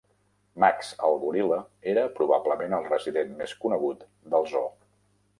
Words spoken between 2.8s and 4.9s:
resident més conegut del zoo.